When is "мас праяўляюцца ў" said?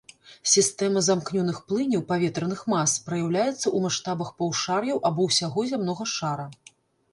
2.73-3.75